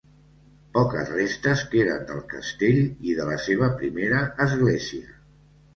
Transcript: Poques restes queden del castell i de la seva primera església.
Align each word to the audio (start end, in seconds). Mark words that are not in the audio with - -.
Poques 0.77 1.11
restes 1.17 1.61
queden 1.75 2.09
del 2.13 2.23
castell 2.33 2.81
i 3.11 3.17
de 3.21 3.29
la 3.31 3.39
seva 3.47 3.73
primera 3.85 4.27
església. 4.51 5.17